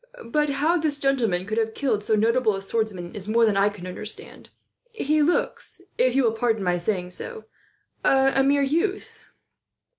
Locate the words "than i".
3.45-3.69